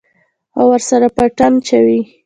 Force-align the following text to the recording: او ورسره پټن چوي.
او 0.57 0.65
ورسره 0.71 1.07
پټن 1.15 1.53
چوي. 1.67 1.99